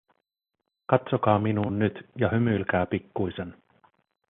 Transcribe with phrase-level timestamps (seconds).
[0.85, 3.55] Katsokaa minuun nyt ja hymyilkää pikkuisen.